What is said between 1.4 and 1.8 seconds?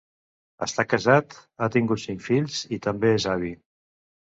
ha